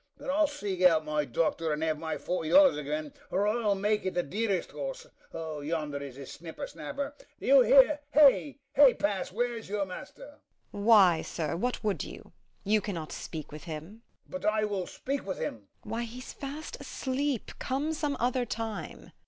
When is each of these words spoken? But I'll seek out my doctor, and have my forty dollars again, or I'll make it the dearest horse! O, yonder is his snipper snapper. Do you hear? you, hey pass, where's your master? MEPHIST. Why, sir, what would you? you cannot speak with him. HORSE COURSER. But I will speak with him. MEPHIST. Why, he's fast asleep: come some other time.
But 0.17 0.31
I'll 0.31 0.47
seek 0.47 0.81
out 0.81 1.05
my 1.05 1.25
doctor, 1.25 1.71
and 1.71 1.83
have 1.83 1.99
my 1.99 2.17
forty 2.17 2.49
dollars 2.49 2.75
again, 2.75 3.13
or 3.29 3.47
I'll 3.47 3.75
make 3.75 4.03
it 4.03 4.15
the 4.15 4.23
dearest 4.23 4.71
horse! 4.71 5.05
O, 5.31 5.61
yonder 5.61 5.99
is 5.99 6.15
his 6.15 6.31
snipper 6.31 6.65
snapper. 6.65 7.13
Do 7.39 7.45
you 7.45 7.61
hear? 7.61 7.99
you, 8.15 8.55
hey 8.75 8.93
pass, 8.95 9.31
where's 9.31 9.69
your 9.69 9.85
master? 9.85 10.39
MEPHIST. 10.73 10.87
Why, 10.87 11.21
sir, 11.21 11.55
what 11.55 11.83
would 11.83 12.03
you? 12.03 12.31
you 12.63 12.81
cannot 12.81 13.11
speak 13.11 13.51
with 13.51 13.65
him. 13.65 14.01
HORSE 14.27 14.31
COURSER. 14.31 14.39
But 14.39 14.51
I 14.53 14.63
will 14.65 14.87
speak 14.87 15.23
with 15.23 15.37
him. 15.37 15.53
MEPHIST. 15.57 15.67
Why, 15.85 16.03
he's 16.05 16.33
fast 16.33 16.77
asleep: 16.81 17.51
come 17.59 17.93
some 17.93 18.17
other 18.19 18.43
time. 18.43 19.11